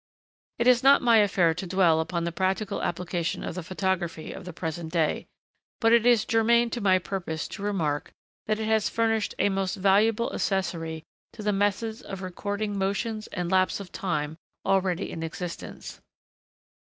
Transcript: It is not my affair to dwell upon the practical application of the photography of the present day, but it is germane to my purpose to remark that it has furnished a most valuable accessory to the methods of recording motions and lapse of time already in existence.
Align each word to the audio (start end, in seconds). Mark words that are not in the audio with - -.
It 0.57 0.65
is 0.65 0.81
not 0.81 1.03
my 1.03 1.17
affair 1.17 1.53
to 1.53 1.67
dwell 1.67 1.99
upon 1.99 2.23
the 2.23 2.31
practical 2.31 2.81
application 2.81 3.43
of 3.43 3.53
the 3.53 3.61
photography 3.61 4.31
of 4.33 4.45
the 4.45 4.51
present 4.51 4.91
day, 4.91 5.27
but 5.79 5.93
it 5.93 6.07
is 6.07 6.25
germane 6.25 6.71
to 6.71 6.81
my 6.81 6.97
purpose 6.97 7.47
to 7.49 7.61
remark 7.61 8.11
that 8.47 8.57
it 8.59 8.65
has 8.65 8.89
furnished 8.89 9.35
a 9.37 9.49
most 9.49 9.75
valuable 9.75 10.33
accessory 10.33 11.03
to 11.33 11.43
the 11.43 11.53
methods 11.53 12.01
of 12.01 12.23
recording 12.23 12.79
motions 12.79 13.27
and 13.27 13.51
lapse 13.51 13.79
of 13.79 13.91
time 13.91 14.37
already 14.65 15.11
in 15.11 15.21
existence. 15.21 16.01